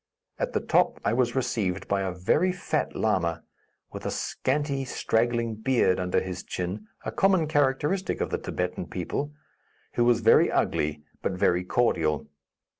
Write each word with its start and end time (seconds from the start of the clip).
At 0.39 0.53
the 0.53 0.59
top, 0.61 0.99
I 1.05 1.13
was 1.13 1.35
received 1.35 1.87
by 1.87 2.01
a 2.01 2.11
very 2.11 2.51
fat 2.51 2.95
lama, 2.95 3.43
with 3.91 4.03
a 4.03 4.09
scanty, 4.09 4.83
straggling 4.83 5.53
beard 5.53 5.99
under 5.99 6.19
his 6.21 6.41
chin 6.41 6.87
a 7.05 7.11
common 7.11 7.47
characteristic 7.47 8.19
of 8.19 8.31
the 8.31 8.39
Thibetan 8.39 8.87
people 8.87 9.31
who 9.93 10.03
was 10.03 10.21
very 10.21 10.51
ugly, 10.51 11.03
but 11.21 11.33
very 11.33 11.63
cordial. 11.63 12.25